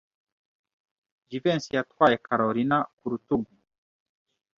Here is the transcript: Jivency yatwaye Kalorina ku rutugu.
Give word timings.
Jivency 1.29 1.73
yatwaye 1.77 2.15
Kalorina 2.25 2.77
ku 2.97 3.05
rutugu. 3.11 3.51